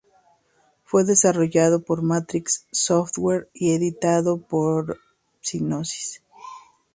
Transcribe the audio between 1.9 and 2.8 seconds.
Matrix